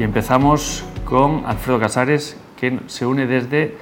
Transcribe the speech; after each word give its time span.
y 0.00 0.02
empezamos 0.02 0.82
con 1.04 1.44
Alfredo 1.44 1.78
Casares, 1.78 2.34
que 2.58 2.80
se 2.86 3.04
une 3.04 3.26
desde 3.26 3.76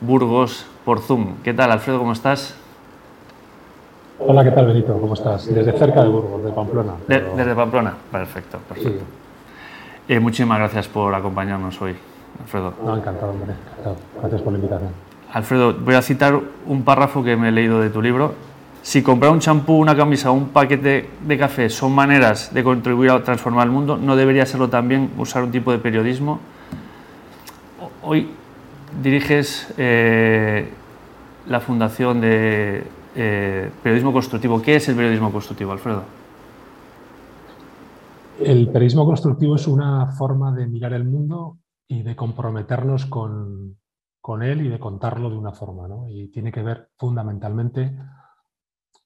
Burgos 0.00 0.66
por 0.84 0.98
Zoom. 0.98 1.36
¿Qué 1.44 1.54
tal, 1.54 1.70
Alfredo? 1.70 2.00
¿Cómo 2.00 2.12
estás? 2.12 2.56
Hola, 4.18 4.42
¿qué 4.42 4.50
tal, 4.50 4.66
Benito? 4.66 5.00
¿Cómo 5.00 5.14
estás? 5.14 5.46
Desde 5.46 5.70
cerca 5.78 6.02
de 6.02 6.08
Burgos, 6.08 6.42
de 6.42 6.50
Pamplona. 6.50 6.94
desde 7.06 7.54
Pamplona, 7.54 7.94
perfecto, 8.10 8.58
perfecto. 8.68 9.04
Eh, 10.08 10.18
muchísimas 10.18 10.58
gracias 10.58 10.88
por 10.88 11.14
acompañarnos 11.14 11.80
hoy, 11.80 11.94
Alfredo. 12.40 12.74
No, 12.84 12.96
encantado, 12.96 13.30
hombre, 13.30 13.52
encantado. 13.52 13.96
Gracias 14.18 14.42
por 14.42 14.52
la 14.52 14.58
invitación. 14.58 14.90
Alfredo, 15.32 15.74
voy 15.74 15.94
a 15.94 16.02
citar 16.02 16.40
un 16.66 16.82
párrafo 16.82 17.22
que 17.22 17.36
me 17.36 17.50
he 17.50 17.52
leído 17.52 17.80
de 17.80 17.90
tu 17.90 18.02
libro. 18.02 18.34
Si 18.82 19.02
comprar 19.02 19.30
un 19.30 19.40
champú, 19.40 19.74
una 19.74 19.94
camisa 19.94 20.30
o 20.30 20.34
un 20.34 20.48
paquete 20.48 21.10
de 21.26 21.38
café 21.38 21.68
son 21.68 21.92
maneras 21.92 22.52
de 22.54 22.64
contribuir 22.64 23.10
a 23.10 23.22
transformar 23.22 23.66
el 23.66 23.72
mundo, 23.72 23.98
¿no 23.98 24.16
debería 24.16 24.46
serlo 24.46 24.70
también 24.70 25.10
usar 25.18 25.44
un 25.44 25.50
tipo 25.50 25.70
de 25.70 25.78
periodismo? 25.78 26.40
Hoy 28.02 28.30
diriges 29.02 29.72
eh, 29.76 30.70
la 31.46 31.60
Fundación 31.60 32.22
de 32.22 32.84
eh, 33.14 33.70
Periodismo 33.82 34.12
Constructivo. 34.14 34.62
¿Qué 34.62 34.76
es 34.76 34.88
el 34.88 34.96
periodismo 34.96 35.30
constructivo, 35.30 35.72
Alfredo? 35.72 36.02
El 38.40 38.68
periodismo 38.68 39.04
constructivo 39.04 39.56
es 39.56 39.66
una 39.66 40.06
forma 40.12 40.52
de 40.52 40.66
mirar 40.66 40.94
el 40.94 41.04
mundo 41.04 41.58
y 41.86 42.02
de 42.02 42.16
comprometernos 42.16 43.04
con, 43.04 43.76
con 44.22 44.42
él 44.42 44.64
y 44.64 44.68
de 44.70 44.78
contarlo 44.78 45.28
de 45.28 45.36
una 45.36 45.52
forma. 45.52 45.86
¿no? 45.86 46.08
Y 46.08 46.30
tiene 46.30 46.50
que 46.50 46.62
ver 46.62 46.88
fundamentalmente 46.96 47.94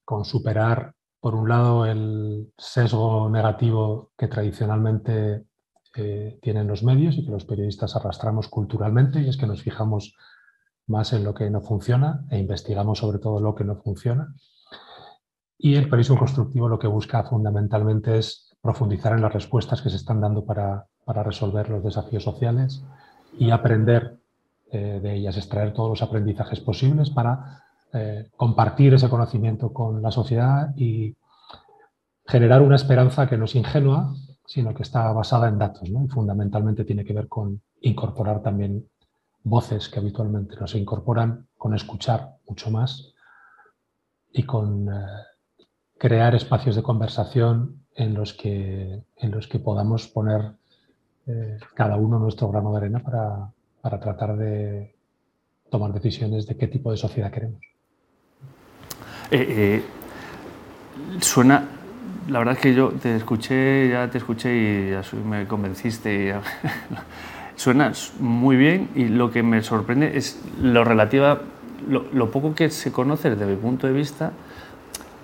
con 0.05 0.23
superar, 0.23 0.93
por 1.19 1.33
un 1.33 1.49
lado, 1.49 1.85
el 1.85 2.53
sesgo 2.57 3.29
negativo 3.29 4.11
que 4.15 4.27
tradicionalmente 4.27 5.45
eh, 5.95 6.39
tienen 6.41 6.67
los 6.67 6.83
medios 6.83 7.17
y 7.17 7.25
que 7.25 7.31
los 7.31 7.45
periodistas 7.45 7.95
arrastramos 7.95 8.47
culturalmente, 8.47 9.21
y 9.21 9.29
es 9.29 9.35
que 9.35 9.47
nos 9.47 9.63
fijamos 9.63 10.15
más 10.87 11.13
en 11.13 11.23
lo 11.23 11.33
que 11.33 11.49
no 11.49 11.61
funciona 11.61 12.25
e 12.29 12.37
investigamos 12.37 12.99
sobre 12.99 13.17
todo 13.17 13.39
lo 13.39 13.55
que 13.55 13.63
no 13.63 13.75
funciona. 13.77 14.35
Y 15.57 15.75
el 15.75 15.85
periodismo 15.85 16.19
constructivo 16.19 16.69
lo 16.69 16.77
que 16.77 16.87
busca 16.87 17.23
fundamentalmente 17.23 18.19
es 18.19 18.55
profundizar 18.61 19.13
en 19.13 19.21
las 19.21 19.33
respuestas 19.33 19.81
que 19.81 19.89
se 19.89 19.95
están 19.95 20.21
dando 20.21 20.45
para, 20.45 20.85
para 21.05 21.23
resolver 21.23 21.69
los 21.69 21.83
desafíos 21.83 22.23
sociales 22.23 22.83
y 23.39 23.49
aprender 23.49 24.19
eh, 24.71 24.99
de 25.01 25.15
ellas, 25.15 25.37
extraer 25.37 25.73
todos 25.73 25.89
los 25.89 26.01
aprendizajes 26.01 26.59
posibles 26.59 27.09
para 27.09 27.64
eh, 27.95 28.29
compartir 28.35 28.93
ese 28.93 29.09
conocimiento 29.09 29.71
con 29.71 30.01
la 30.01 30.11
sociedad 30.11 30.75
y 30.75 31.15
generar 32.27 32.61
una 32.61 32.75
esperanza 32.75 33.27
que 33.27 33.37
no 33.37 33.45
es 33.45 33.55
ingenua, 33.55 34.13
sino 34.45 34.73
que 34.73 34.83
está 34.83 35.11
basada 35.13 35.47
en 35.47 35.57
datos. 35.57 35.87
Y 35.87 36.07
fundamentalmente 36.09 36.83
tiene 36.83 37.05
que 37.05 37.13
ver 37.13 37.29
con 37.29 37.61
incorporar 37.81 38.41
también 38.41 38.85
voces 39.43 39.87
que 39.87 39.99
habitualmente 39.99 40.57
no 40.59 40.67
se 40.67 40.77
incorporan, 40.77 41.47
con 41.57 41.73
escuchar 41.73 42.35
mucho 42.49 42.69
más 42.69 43.13
y 44.33 44.43
con 44.43 44.89
eh, 44.89 45.05
crear 45.97 46.35
espacios 46.35 46.75
de 46.75 46.83
conversación 46.83 47.85
en 47.95 48.13
los 48.13 48.33
que, 48.33 49.03
en 49.15 49.31
los 49.31 49.47
que 49.47 49.59
podamos 49.59 50.09
poner 50.09 50.51
eh, 51.27 51.57
cada 51.73 51.95
uno 51.95 52.19
nuestro 52.19 52.49
grano 52.49 52.71
de 52.71 52.77
arena 52.77 52.99
para, 52.99 53.51
para 53.81 53.99
tratar 54.01 54.35
de 54.35 54.95
tomar 55.69 55.93
decisiones 55.93 56.45
de 56.45 56.57
qué 56.57 56.67
tipo 56.67 56.91
de 56.91 56.97
sociedad 56.97 57.31
queremos. 57.31 57.74
Eh, 59.31 59.45
eh, 59.81 59.83
suena, 61.19 61.65
la 62.29 62.39
verdad 62.39 62.55
es 62.55 62.61
que 62.61 62.73
yo 62.75 62.89
te 62.89 63.15
escuché, 63.15 63.89
ya 63.89 64.09
te 64.09 64.19
escuché 64.19 64.55
y 64.55 64.91
ya 64.91 65.01
me 65.27 65.47
convenciste. 65.47 66.35
suena 67.55 67.91
muy 68.19 68.57
bien 68.57 68.89
y 68.95 69.05
lo 69.05 69.31
que 69.31 69.41
me 69.41 69.63
sorprende 69.63 70.17
es 70.17 70.41
lo 70.61 70.83
relativa, 70.83 71.39
lo, 71.89 72.31
poco 72.31 72.53
que 72.53 72.69
se 72.69 72.91
conoce 72.91 73.29
desde 73.29 73.45
mi 73.45 73.55
punto 73.55 73.87
de 73.87 73.93
vista, 73.93 74.33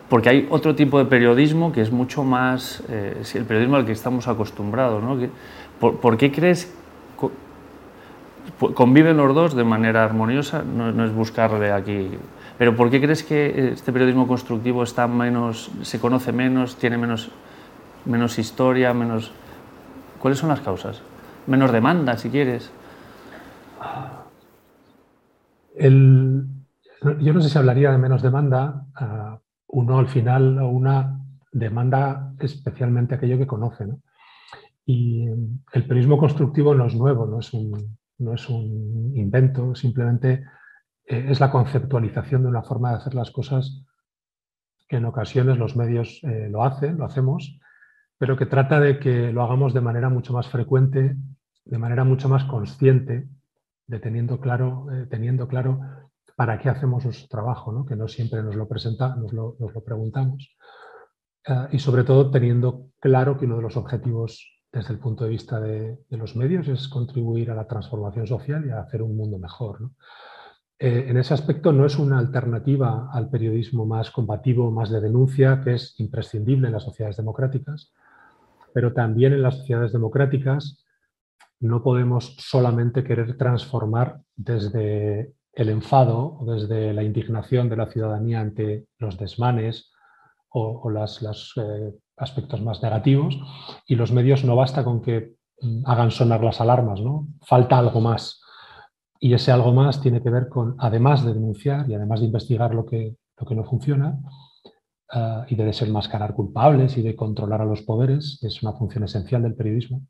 porque 0.09 0.29
hay 0.29 0.47
otro 0.49 0.75
tipo 0.75 0.97
de 0.97 1.05
periodismo 1.05 1.71
que 1.71 1.81
es 1.81 1.91
mucho 1.91 2.23
más 2.23 2.83
eh, 2.89 3.21
el 3.33 3.45
periodismo 3.45 3.75
al 3.75 3.85
que 3.85 3.91
estamos 3.91 4.27
acostumbrados. 4.27 5.03
¿no? 5.03 5.17
por, 5.79 6.17
qué 6.17 6.31
crees 6.31 6.73
conviven 8.73 9.17
los 9.17 9.35
dos 9.35 9.55
de 9.55 9.63
manera 9.63 10.03
armoniosa? 10.03 10.63
No, 10.63 10.91
no 10.91 11.05
es 11.05 11.13
buscarle 11.13 11.71
aquí 11.71 12.09
pero 12.61 12.75
¿por 12.75 12.91
qué 12.91 13.01
crees 13.01 13.23
que 13.23 13.71
este 13.71 13.91
periodismo 13.91 14.27
constructivo 14.27 14.83
está 14.83 15.07
menos, 15.07 15.71
se 15.81 15.99
conoce 15.99 16.31
menos, 16.31 16.75
tiene 16.75 16.95
menos, 16.95 17.31
menos 18.05 18.37
historia, 18.37 18.93
menos... 18.93 19.31
¿Cuáles 20.19 20.37
son 20.37 20.49
las 20.49 20.61
causas? 20.61 21.01
Menos 21.47 21.71
demanda, 21.71 22.17
si 22.17 22.29
quieres. 22.29 22.71
yo 25.79 27.33
no 27.33 27.41
sé 27.41 27.49
si 27.49 27.57
hablaría 27.57 27.91
de 27.91 27.97
menos 27.97 28.21
demanda. 28.21 28.85
uno 29.65 29.97
al 29.97 30.07
final, 30.07 30.61
una 30.61 31.19
demanda 31.51 32.31
especialmente 32.37 33.15
aquello 33.15 33.39
que 33.39 33.47
conoce. 33.47 33.85
Y 34.85 35.25
el 35.25 35.87
periodismo 35.87 36.19
constructivo 36.19 36.75
no 36.75 36.85
es 36.85 36.93
nuevo, 36.93 37.25
no 37.25 37.39
es 37.39 37.51
un, 37.55 37.97
no 38.19 38.35
es 38.35 38.47
un 38.47 39.13
invento, 39.15 39.73
simplemente 39.73 40.43
eh, 41.11 41.25
es 41.29 41.41
la 41.41 41.51
conceptualización 41.51 42.43
de 42.43 42.47
una 42.47 42.63
forma 42.63 42.91
de 42.91 42.95
hacer 42.95 43.13
las 43.13 43.31
cosas 43.31 43.83
que 44.87 44.95
en 44.95 45.05
ocasiones 45.05 45.57
los 45.57 45.75
medios 45.75 46.21
eh, 46.23 46.47
lo 46.49 46.63
hacen, 46.63 46.97
lo 46.97 47.05
hacemos, 47.05 47.59
pero 48.17 48.37
que 48.37 48.45
trata 48.45 48.79
de 48.79 48.97
que 48.97 49.33
lo 49.33 49.43
hagamos 49.43 49.73
de 49.73 49.81
manera 49.81 50.07
mucho 50.07 50.31
más 50.31 50.47
frecuente, 50.47 51.17
de 51.65 51.77
manera 51.77 52.05
mucho 52.05 52.29
más 52.29 52.45
consciente, 52.45 53.27
de 53.87 53.99
teniendo 53.99 54.39
claro, 54.39 54.87
eh, 54.91 55.05
teniendo 55.09 55.49
claro 55.49 55.81
para 56.37 56.57
qué 56.57 56.69
hacemos 56.69 57.03
nuestro 57.03 57.27
trabajo, 57.27 57.85
que 57.85 57.97
no 57.97 58.07
siempre 58.07 58.41
nos 58.41 58.55
lo, 58.55 58.69
presenta, 58.69 59.13
nos 59.17 59.33
lo, 59.33 59.57
preguntamos. 59.85 60.55
y 61.71 61.79
sobre 61.79 62.03
todo 62.03 62.31
teniendo 62.31 62.87
claro 62.99 63.37
que 63.37 63.45
uno 63.45 63.57
de 63.57 63.63
los 63.63 63.75
objetivos 63.75 64.61
desde 64.71 64.93
el 64.93 64.99
punto 64.99 65.25
de 65.25 65.29
vista 65.29 65.59
de, 65.59 65.99
los 66.09 66.35
medios 66.35 66.67
es 66.69 66.87
contribuir 66.87 67.51
a 67.51 67.55
la 67.55 67.67
transformación 67.67 68.25
social 68.25 68.65
y 68.65 68.69
a 68.69 68.79
hacer 68.79 69.01
un 69.01 69.17
mundo 69.17 69.37
mejor. 69.37 69.91
Eh, 70.83 71.05
en 71.09 71.17
ese 71.17 71.35
aspecto 71.35 71.71
no 71.71 71.85
es 71.85 71.99
una 71.99 72.17
alternativa 72.17 73.07
al 73.13 73.29
periodismo 73.29 73.85
más 73.85 74.09
combativo, 74.09 74.71
más 74.71 74.89
de 74.89 74.99
denuncia, 74.99 75.61
que 75.63 75.75
es 75.75 75.93
imprescindible 75.99 76.65
en 76.65 76.73
las 76.73 76.81
sociedades 76.81 77.17
democráticas, 77.17 77.93
pero 78.73 78.91
también 78.91 79.33
en 79.33 79.43
las 79.43 79.57
sociedades 79.57 79.91
democráticas 79.91 80.83
no 81.59 81.83
podemos 81.83 82.35
solamente 82.39 83.03
querer 83.03 83.37
transformar 83.37 84.21
desde 84.35 85.35
el 85.53 85.69
enfado 85.69 86.39
desde 86.47 86.93
la 86.93 87.03
indignación 87.03 87.69
de 87.69 87.77
la 87.77 87.91
ciudadanía 87.91 88.39
ante 88.39 88.87
los 88.97 89.19
desmanes 89.19 89.91
o, 90.49 90.89
los 90.89 91.53
eh, 91.57 91.93
aspectos 92.17 92.59
más 92.59 92.81
negativos 92.81 93.39
y 93.85 93.93
los 93.93 94.11
medios 94.11 94.43
no 94.43 94.55
basta 94.55 94.83
con 94.83 95.03
que 95.03 95.35
hagan 95.85 96.09
sonar 96.09 96.43
las 96.43 96.59
alarmas, 96.59 97.01
¿no? 97.01 97.27
falta 97.41 97.77
algo 97.77 98.01
más 98.01 98.40
y 99.23 99.35
ese 99.35 99.51
algo 99.51 99.71
más 99.71 100.01
tiene 100.01 100.21
que 100.21 100.31
ver 100.31 100.49
con, 100.49 100.75
además 100.79 101.23
de 101.23 101.35
denunciar 101.35 101.87
y 101.87 101.93
además 101.93 102.19
de 102.19 102.25
investigar 102.25 102.73
lo 102.73 102.87
que, 102.87 103.15
lo 103.37 103.45
que 103.45 103.53
no 103.53 103.63
funciona 103.63 104.19
uh, 105.13 105.43
y 105.47 105.55
de 105.55 105.63
desenmascarar 105.63 106.33
culpables 106.33 106.97
y 106.97 107.03
de 107.03 107.15
controlar 107.15 107.61
a 107.61 107.65
los 107.65 107.83
poderes, 107.83 108.39
es 108.41 108.63
una 108.63 108.73
función 108.73 109.03
esencial 109.03 109.43
del 109.43 109.53
periodismo, 109.53 110.07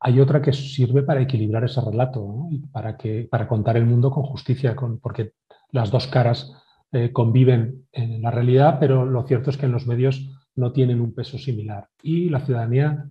hay 0.00 0.20
otra 0.20 0.42
que 0.42 0.52
sirve 0.52 1.02
para 1.02 1.22
equilibrar 1.22 1.64
ese 1.64 1.80
relato 1.80 2.46
y 2.50 2.58
para, 2.58 2.98
que, 2.98 3.26
para 3.30 3.48
contar 3.48 3.78
el 3.78 3.86
mundo 3.86 4.10
con 4.10 4.22
justicia, 4.22 4.76
porque 5.00 5.32
las 5.70 5.90
dos 5.90 6.06
caras 6.06 6.52
eh, 6.92 7.12
conviven 7.12 7.86
en 7.92 8.20
la 8.20 8.30
realidad, 8.30 8.76
pero 8.78 9.06
lo 9.06 9.26
cierto 9.26 9.48
es 9.48 9.56
que 9.56 9.66
en 9.66 9.72
los 9.72 9.86
medios 9.86 10.30
no 10.56 10.72
tienen 10.72 11.00
un 11.00 11.14
peso 11.14 11.38
similar. 11.38 11.88
Y 12.02 12.28
la 12.28 12.40
ciudadanía 12.40 13.08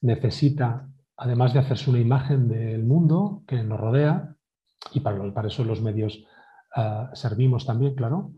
necesita, 0.00 0.88
además 1.18 1.52
de 1.52 1.60
hacerse 1.60 1.90
una 1.90 1.98
imagen 1.98 2.48
del 2.48 2.84
mundo 2.84 3.42
que 3.46 3.62
nos 3.62 3.78
rodea, 3.78 4.36
y 4.92 5.00
para, 5.00 5.46
eso 5.46 5.64
los 5.64 5.82
medios 5.82 6.24
ah, 6.74 7.10
servimos 7.14 7.66
también, 7.66 7.94
claro, 7.94 8.32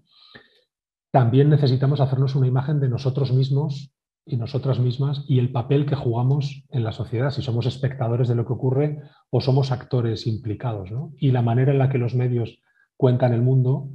también 1.10 1.50
necesitamos 1.50 2.00
hacernos 2.00 2.34
una 2.37 2.46
imagen 2.46 2.81
de 2.81 2.88
nosotros 2.88 3.32
mismos 3.32 3.92
y 4.25 4.37
nosotras 4.37 4.78
mismas 4.78 5.25
y 5.26 5.38
el 5.38 5.50
papel 5.50 5.87
que 5.87 5.96
jugamos 5.96 6.64
en 6.70 6.84
la 6.84 6.92
sociedad, 6.92 7.31
si 7.31 7.42
somos 7.42 7.66
espectadores 7.66 8.28
de 8.28 8.37
lo 8.37 8.46
que 8.46 8.52
ocurre 8.52 9.02
o 9.31 9.40
somos 9.40 9.72
actores 9.72 10.26
implicados. 10.26 10.90
Y 11.19 11.32
la 11.32 11.42
manera 11.42 11.72
en 11.72 11.78
la 11.78 11.88
que 11.88 11.98
los 11.98 12.14
medios 12.14 12.60
cuentan 12.96 13.32
el 13.32 13.42
mundo 13.42 13.88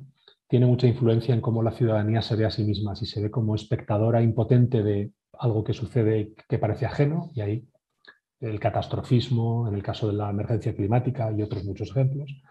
tiene 0.47 0.65
mucha 0.65 0.88
influencia 0.88 1.33
en 1.33 1.42
cómo 1.42 1.63
la 1.63 1.71
ciudadanía 1.71 2.21
se 2.21 2.36
ve 2.36 2.45
a 2.45 2.51
sí 2.51 2.63
misma, 2.63 2.95
si 2.95 3.06
se 3.06 3.21
ve 3.21 3.31
como 3.31 3.56
espectadora 3.56 4.21
impotente 4.21 4.83
de 4.83 5.12
algo 5.39 5.63
que 5.63 5.74
sucede 5.74 6.33
que 6.47 6.59
parece 6.59 6.86
ajeno, 6.86 7.31
y 7.33 7.42
ahí 7.42 7.68
el 8.45 8.59
catastrofismo, 8.59 9.68
en 9.68 9.75
el 9.75 9.83
caso 9.83 10.07
de 10.07 10.13
la 10.13 10.30
emergencia 10.30 10.75
climática 10.75 11.31
y 11.31 11.42
otros 11.42 11.63
muchos 11.63 11.89
ejemplos. 11.89 12.42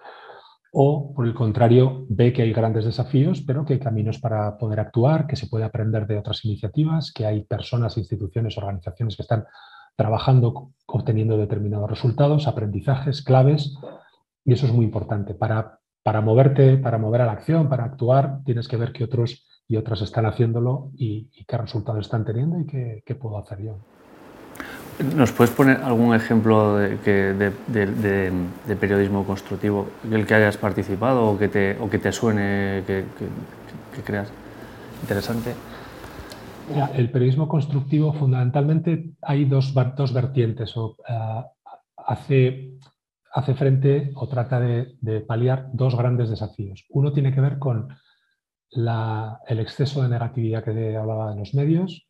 O, 0.72 1.14
por 1.14 1.26
el 1.26 1.34
contrario, 1.34 2.04
ve 2.08 2.32
que 2.32 2.42
hay 2.42 2.52
grandes 2.52 2.84
desafíos, 2.84 3.42
pero 3.46 3.64
que 3.64 3.74
hay 3.74 3.78
caminos 3.78 4.18
para 4.18 4.58
poder 4.58 4.80
actuar, 4.80 5.26
que 5.26 5.36
se 5.36 5.46
puede 5.46 5.64
aprender 5.64 6.06
de 6.06 6.18
otras 6.18 6.44
iniciativas, 6.44 7.12
que 7.12 7.26
hay 7.26 7.44
personas, 7.44 7.96
instituciones, 7.96 8.58
organizaciones 8.58 9.16
que 9.16 9.22
están 9.22 9.44
trabajando, 9.96 10.72
obteniendo 10.86 11.36
determinados 11.36 11.88
resultados, 11.88 12.48
aprendizajes, 12.48 13.22
claves, 13.22 13.76
y 14.44 14.52
eso 14.52 14.66
es 14.66 14.72
muy 14.72 14.84
importante. 14.84 15.34
Para, 15.34 15.78
para 16.02 16.20
moverte, 16.20 16.76
para 16.76 16.98
mover 16.98 17.20
a 17.20 17.26
la 17.26 17.32
acción, 17.32 17.68
para 17.68 17.84
actuar, 17.84 18.40
tienes 18.44 18.66
que 18.66 18.76
ver 18.76 18.92
qué 18.92 19.04
otros 19.04 19.46
y 19.66 19.76
otras 19.76 20.02
están 20.02 20.26
haciéndolo 20.26 20.90
y, 20.94 21.30
qué 21.46 21.56
resultados 21.56 22.06
están 22.06 22.24
teniendo 22.24 22.60
y 22.60 22.66
qué, 22.66 23.14
puedo 23.14 23.38
hacer 23.38 23.62
yo. 23.62 23.78
¿Nos 24.98 25.32
puedes 25.32 25.52
poner 25.52 25.78
algún 25.78 26.14
ejemplo 26.14 26.76
de, 26.76 26.96
de, 27.34 27.52
de, 28.66 28.76
periodismo 28.76 29.24
constructivo, 29.24 29.88
el 30.08 30.24
que 30.24 30.34
hayas 30.34 30.56
participado 30.56 31.30
o 31.30 31.38
que 31.38 31.48
te, 31.48 32.12
suene, 32.12 32.84
que, 32.86 33.04
creas 34.04 34.30
interesante? 35.02 35.54
el 36.94 37.10
periodismo 37.10 37.46
constructivo 37.48 38.12
fundamentalmente 38.12 39.10
hay 39.20 39.44
dos, 39.46 39.74
vertientes. 39.74 40.76
O, 40.76 40.96
eh, 41.08 41.42
hace, 41.96 42.78
hace, 43.32 43.54
frente 43.54 44.12
o 44.14 44.28
trata 44.28 44.60
de, 44.60 45.20
paliar 45.26 45.70
dos 45.72 45.96
grandes 45.96 46.30
desafíos. 46.30 46.84
Uno 46.90 47.12
tiene 47.12 47.34
que 47.34 47.40
ver 47.40 47.58
con 47.58 47.88
el 48.70 49.60
exceso 49.60 50.02
de 50.02 50.08
negatividad 50.08 50.62
que 50.62 50.96
hablaba 50.96 51.32
en 51.32 51.40
los 51.40 51.52
medios. 51.52 52.06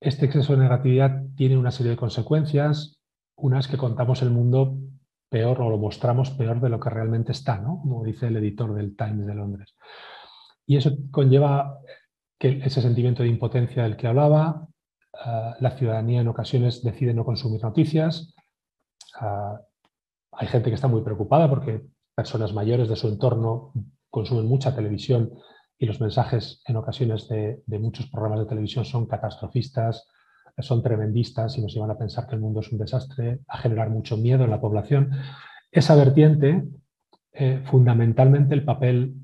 Este 0.00 0.26
exceso 0.26 0.52
de 0.54 0.62
negatividad 0.62 1.22
tiene 1.36 1.56
una 1.56 1.70
serie 1.70 1.90
de 1.90 1.96
consecuencias. 1.96 3.00
Una 3.36 3.58
es 3.58 3.68
que 3.68 3.76
contamos 3.76 4.22
el 4.22 4.30
mundo 4.30 4.78
peor 5.28 5.60
o 5.60 5.70
lo 5.70 5.78
mostramos 5.78 6.30
peor 6.30 6.60
de 6.60 6.68
lo 6.68 6.80
que 6.80 6.90
realmente 6.90 7.32
está, 7.32 7.58
¿no? 7.58 7.80
como 7.80 8.04
dice 8.04 8.28
el 8.28 8.36
editor 8.36 8.74
del 8.74 8.96
Times 8.96 9.26
de 9.26 9.34
Londres. 9.34 9.74
Y 10.66 10.76
eso 10.76 10.92
conlleva 11.10 11.78
que 12.38 12.60
ese 12.64 12.80
sentimiento 12.80 13.22
de 13.22 13.28
impotencia 13.28 13.82
del 13.82 13.96
que 13.96 14.06
hablaba, 14.06 14.68
eh, 15.12 15.52
la 15.60 15.70
ciudadanía 15.72 16.20
en 16.20 16.28
ocasiones 16.28 16.82
decide 16.82 17.12
no 17.12 17.24
consumir 17.24 17.62
noticias, 17.62 18.34
eh, 19.20 19.58
hay 20.32 20.46
gente 20.46 20.70
que 20.70 20.74
está 20.74 20.88
muy 20.88 21.02
preocupada 21.02 21.48
porque 21.48 21.82
personas 22.14 22.52
mayores 22.52 22.88
de 22.88 22.96
su 22.96 23.08
entorno 23.08 23.72
consumen 24.10 24.46
mucha 24.46 24.74
televisión 24.74 25.32
y 25.78 25.86
los 25.86 26.00
mensajes 26.00 26.62
en 26.66 26.76
ocasiones 26.76 27.28
de, 27.28 27.62
muchos 27.78 28.08
programas 28.08 28.40
de 28.40 28.46
televisión 28.46 28.84
son 28.84 29.06
catastrofistas, 29.06 30.08
son 30.58 30.82
tremendistas 30.82 31.56
y 31.56 31.62
nos 31.62 31.72
llevan 31.72 31.92
a 31.92 31.98
pensar 31.98 32.26
que 32.26 32.34
el 32.34 32.40
mundo 32.40 32.60
es 32.60 32.72
un 32.72 32.78
desastre, 32.78 33.40
a 33.46 33.58
generar 33.58 33.90
mucho 33.90 34.16
miedo 34.16 34.44
en 34.44 34.50
la 34.50 34.60
población. 34.60 35.12
Esa 35.70 35.94
vertiente, 35.94 36.64
eh, 37.32 37.62
fundamentalmente 37.64 38.54
el 38.54 38.64
papel 38.64 39.14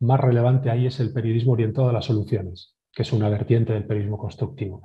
más 0.00 0.18
relevante 0.18 0.70
ahí 0.70 0.86
es 0.86 0.98
el 0.98 1.12
periodismo 1.12 1.52
orientado 1.52 1.88
a 1.88 1.92
las 1.92 2.06
soluciones, 2.06 2.74
que 2.92 3.02
es 3.02 3.12
una 3.12 3.28
vertiente 3.28 3.72
del 3.72 3.86
periodismo 3.86 4.18
constructivo. 4.18 4.82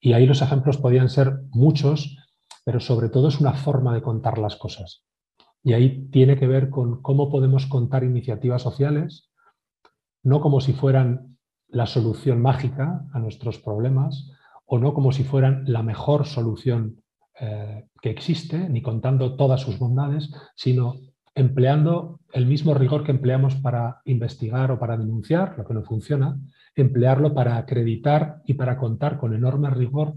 Y 0.00 0.14
ahí 0.14 0.24
los 0.24 0.40
ejemplos 0.40 0.78
podían 0.78 1.10
ser 1.10 1.40
muchos, 1.50 2.16
pero 2.64 2.80
sobre 2.80 3.10
todo 3.10 3.28
es 3.28 3.38
una 3.38 3.52
forma 3.52 3.92
de 3.92 4.00
contar 4.00 4.38
las 4.38 4.56
cosas. 4.56 5.04
Y 5.62 5.74
ahí 5.74 6.08
tiene 6.10 6.38
que 6.38 6.46
ver 6.46 6.70
con 6.70 7.02
cómo 7.02 7.30
podemos 7.30 7.66
contar 7.66 8.02
iniciativas 8.02 8.62
sociales, 8.62 9.31
no 10.22 10.40
como 10.40 10.60
si 10.60 10.72
fueran 10.72 11.36
la 11.68 11.86
solución 11.86 12.40
mágica 12.40 13.06
a 13.12 13.18
nuestros 13.18 13.58
problemas, 13.58 14.30
o 14.66 14.78
no 14.78 14.94
como 14.94 15.12
si 15.12 15.24
fueran 15.24 15.64
la 15.66 15.82
mejor 15.82 16.26
solución 16.26 17.02
eh, 17.40 17.86
que 18.00 18.10
existe, 18.10 18.68
ni 18.68 18.82
contando 18.82 19.36
todas 19.36 19.60
sus 19.60 19.78
bondades, 19.78 20.30
sino 20.54 20.96
empleando 21.34 22.20
el 22.32 22.46
mismo 22.46 22.74
rigor 22.74 23.04
que 23.04 23.10
empleamos 23.10 23.54
para 23.56 24.00
investigar 24.04 24.70
o 24.70 24.78
para 24.78 24.96
denunciar 24.96 25.56
lo 25.56 25.64
que 25.64 25.74
no 25.74 25.82
funciona, 25.82 26.38
emplearlo 26.74 27.34
para 27.34 27.56
acreditar 27.56 28.42
y 28.46 28.54
para 28.54 28.76
contar 28.78 29.18
con 29.18 29.34
enorme 29.34 29.70
rigor 29.70 30.14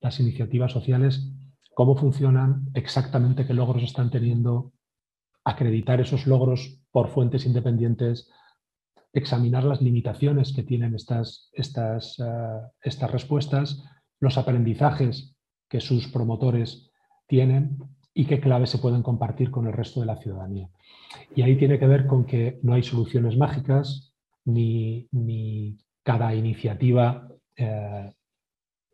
las 0.00 0.20
iniciativas 0.20 0.72
sociales, 0.72 1.32
cómo 1.74 1.96
funcionan, 1.96 2.66
exactamente 2.74 3.46
qué 3.46 3.54
logros 3.54 3.82
están 3.82 4.10
teniendo, 4.10 4.72
acreditar 5.44 6.00
esos 6.00 6.26
logros 6.26 6.80
por 6.90 7.08
fuentes 7.08 7.46
independientes, 7.46 8.30
examinar 9.16 9.64
las 9.64 9.80
limitaciones 9.80 10.52
que 10.52 10.62
tienen 10.62 10.94
estas, 10.94 11.50
estas, 11.54 12.18
eh, 12.18 12.60
estas 12.82 13.10
respuestas, 13.10 13.82
los 14.20 14.36
aprendizajes 14.36 15.34
que 15.70 15.80
sus 15.80 16.08
promotores 16.08 16.90
tienen 17.26 17.78
y 18.12 18.26
qué 18.26 18.40
claves 18.40 18.70
se 18.70 18.78
pueden 18.78 19.02
compartir 19.02 19.50
con 19.50 19.66
el 19.66 19.72
resto 19.72 20.00
de 20.00 20.06
la 20.06 20.18
ciudadanía. 20.18 20.68
Y 21.34 21.42
ahí 21.42 21.56
tiene 21.56 21.78
que 21.78 21.86
ver 21.86 22.06
con 22.06 22.26
que 22.26 22.60
no 22.62 22.74
hay 22.74 22.82
soluciones 22.82 23.38
mágicas, 23.38 24.14
ni, 24.44 25.08
cada 26.02 26.34
iniciativa 26.34 27.26
eh, 27.56 28.12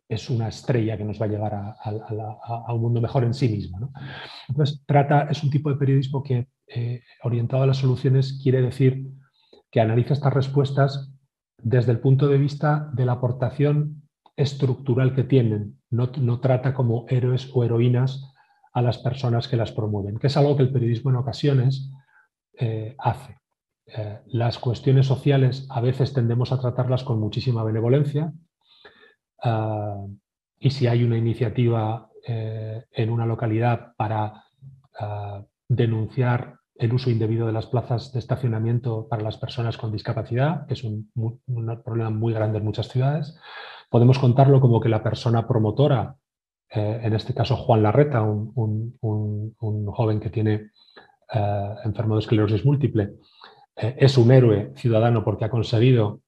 es 0.07 0.29
una 0.29 0.47
estrella 0.47 0.97
que 0.97 1.03
nos 1.03 1.21
va 1.21 1.25
a 1.25 1.29
llevar 1.29 1.53
a, 1.53 2.73
un 2.73 2.81
mundo 2.81 3.01
mejor 3.01 3.25
en 3.25 3.33
sí 3.33 3.49
misma. 3.49 3.89
Entonces, 4.47 4.81
trata, 4.85 5.27
es 5.29 5.43
un 5.43 5.49
tipo 5.49 5.69
de 5.69 5.75
periodismo 5.75 6.23
que, 6.23 6.47
eh, 6.67 7.01
orientado 7.23 7.63
a 7.63 7.67
las 7.67 7.77
soluciones, 7.77 8.39
quiere 8.41 8.61
decir 8.61 9.05
que 9.73 9.81
analiza 9.81 10.13
estas 10.13 10.31
respuestas 10.31 11.11
desde 11.57 11.91
el 11.91 11.99
punto 11.99 12.27
de 12.27 12.37
vista 12.37 12.91
de 12.93 13.07
la 13.07 13.13
aportación 13.13 14.03
estructural 14.35 15.15
que 15.15 15.23
tienen. 15.23 15.79
No, 15.89 16.11
no 16.19 16.39
trata 16.39 16.75
como 16.75 17.05
héroes 17.09 17.49
o 17.51 17.63
heroínas 17.63 18.31
a 18.71 18.83
las 18.83 18.99
personas 18.99 19.47
que 19.47 19.57
las 19.57 19.71
promueven, 19.71 20.19
que 20.19 20.27
es 20.27 20.37
algo 20.37 20.55
que 20.55 20.61
el 20.61 20.71
periodismo 20.71 21.09
en 21.09 21.15
ocasiones 21.15 21.91
eh, 22.59 22.95
hace. 22.99 23.39
Eh, 23.87 24.19
las 24.27 24.59
cuestiones 24.59 25.07
sociales 25.07 25.65
a 25.71 25.81
veces 25.81 26.13
tendemos 26.13 26.51
a 26.51 26.59
tratarlas 26.59 27.03
con 27.03 27.19
muchísima 27.19 27.63
benevolencia 27.63 28.31
ah, 29.43 30.05
y 30.59 30.69
si 30.69 30.85
hay 30.85 31.03
una 31.03 31.17
iniciativa 31.17 32.11
eh, 32.27 32.85
en 32.91 33.09
una 33.09 33.25
localidad 33.25 33.93
para 33.97 34.43
ah, 34.99 35.43
denunciar 35.67 36.59
el 36.75 36.93
uso 36.93 37.09
indebido 37.09 37.45
de 37.45 37.53
las 37.53 37.67
plazas 37.67 38.11
de 38.13 38.19
estacionamiento 38.19 39.07
para 39.07 39.23
las 39.23 39.37
personas 39.37 39.77
con 39.77 39.91
discapacidad, 39.91 40.65
que 40.67 40.73
es 40.73 40.83
un, 40.83 41.11
un 41.15 41.83
problema 41.83 42.09
muy 42.09 42.33
grande 42.33 42.57
en 42.57 42.65
muchas 42.65 42.87
ciudades, 42.89 43.37
podemos 43.89 44.17
contarlo 44.19 44.59
como 44.59 44.81
que 44.81 44.89
la 44.89 45.03
persona 45.03 45.47
promotora 45.47 46.17
eh, 46.75 47.01
en 47.03 47.13
este 47.13 47.35
caso 47.35 47.55
Juan 47.55 47.83
Larreta, 47.83 48.23
un, 48.23 48.97
joven 49.91 50.19
que 50.19 50.31
tiene 50.31 50.71
eh, 51.31 51.75
enfermo 51.85 52.15
de 52.15 52.21
esclerosis 52.21 52.65
múltiple, 52.65 53.13
eh, 53.75 53.95
es 53.99 54.17
un 54.17 54.31
héroe 54.31 54.73
ciudadano 54.75 55.23
porque 55.23 55.45
ha 55.45 55.51
conseguido 55.51 56.21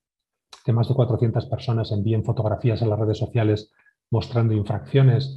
que 0.64 0.72
más 0.72 0.88
de 0.88 0.94
400 0.94 1.48
personas 1.48 1.92
envíen 1.92 2.24
fotografías 2.24 2.82
en 2.84 2.92
las 2.92 3.00
redes 3.00 3.18
sociales 3.18 3.72
mostrando 4.12 4.54
infracciones, 4.54 5.36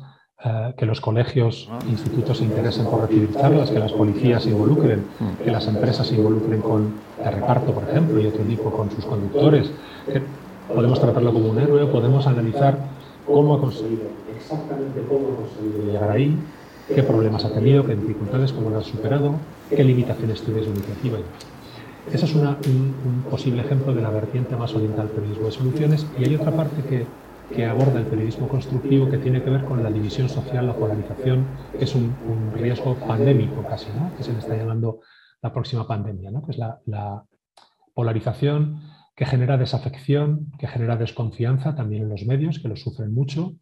que 0.77 0.87
los 0.87 1.01
colegios, 1.01 1.69
institutos 1.89 2.39
se 2.39 2.45
interesen 2.45 2.87
por 2.87 3.01
recibir 3.01 3.35
charlas, 3.35 3.71
que 3.71 3.79
las 3.81 3.93
policías 3.93 4.45
se 4.45 4.51
involucren, 4.51 5.05
que 5.43 5.51
las 5.51 5.67
empresas 5.67 6.07
se 6.07 6.15
involucren 6.15 6.61
con 6.61 6.95
el 7.25 7.33
reparto, 7.33 7.73
por 7.73 7.83
ejemplo, 7.83 8.21
y 8.21 8.27
otro 8.27 8.45
tipo 8.45 8.71
con 8.71 8.89
sus 8.91 9.05
conductores. 9.05 9.71
podemos 10.73 11.01
tratarlo 11.01 11.33
como 11.33 11.49
un 11.49 11.59
héroe, 11.59 11.87
podemos 11.87 12.27
analizar 12.29 12.79
cómo 13.27 13.55
ha 13.55 13.61
conseguido, 13.61 14.05
exactamente 14.37 15.03
cómo 15.09 15.29
ha 15.29 15.37
conseguido 15.37 15.93
llegar 15.93 16.11
ahí, 16.11 16.39
qué 16.95 17.03
problemas 17.03 17.45
ha 17.45 17.53
tenido, 17.53 17.85
qué 17.85 17.97
dificultades, 17.97 18.53
cómo 18.53 18.71
las 18.71 18.87
ha 18.87 18.91
superado, 18.91 19.35
qué 19.69 19.83
limitaciones 19.83 20.41
tiene 20.43 20.63
su 20.63 20.71
iniciativa 20.71 21.19
Ese 22.13 22.25
es 22.25 22.35
un, 22.35 23.25
posible 23.29 23.63
ejemplo 23.63 23.93
de 23.93 24.03
la 24.03 24.11
vertiente 24.11 24.55
más 24.57 24.73
oriental 24.75 25.09
del 25.09 25.17
periodismo 25.17 25.47
de 25.47 25.53
soluciones 25.53 26.07
y 26.19 26.25
hay 26.25 26.37
otra 26.37 26.53
parte 26.53 26.83
que, 26.89 27.07
que, 27.55 27.67
aborda 27.67 28.01
el 28.01 28.07
periodismo 28.07 28.49
constructivo 28.49 29.09
que 29.09 29.19
tiene 29.19 29.43
que 29.43 29.51
ver 29.51 29.65
con 29.65 29.83
la 29.83 29.91
división 29.91 30.29
social, 30.29 30.67
la 30.67 30.77
polarización, 30.77 31.47
que 31.77 31.85
es 31.85 31.95
un, 31.95 32.15
riesgo 32.55 32.95
pandémico 32.97 33.63
casi, 33.63 33.87
que 34.17 34.23
se 34.23 34.33
le 34.33 34.39
está 34.39 34.57
llamando 34.57 35.01
la 35.43 35.53
próxima 35.53 35.87
pandemia, 35.87 36.31
¿no? 36.31 36.43
que 36.45 36.53
es 36.53 36.59
la, 36.59 36.81
la 36.87 37.25
polarización 37.95 38.81
que 39.15 39.27
genera 39.27 39.57
desafección, 39.57 40.53
que 40.59 40.69
genera 40.69 40.97
desconfianza 40.97 41.75
también 41.75 42.05
en 42.05 42.09
los 42.09 42.25
medios, 42.25 42.61
que 42.61 42.69
lo 42.69 42.77
sufren 42.77 43.13
mucho, 43.13 43.57